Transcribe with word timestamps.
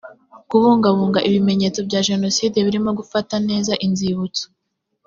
kubungabunga 0.49 1.19
ibimenyetso 1.27 1.79
bya 1.87 2.01
jenoside 2.09 2.57
birimo 2.65 2.91
gufata 2.99 3.35
neza 3.49 3.73
inzibutso 3.85 4.45